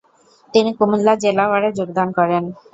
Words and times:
তিনি 0.53 0.71
কুমিল্লা 0.77 1.13
জেলা 1.23 1.45
বারে 1.51 1.69
যোগদান 1.77 2.07
করেন। 2.17 2.43